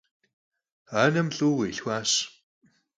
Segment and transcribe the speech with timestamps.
[1.03, 2.11] Anem lh'ıue khilhxuaş.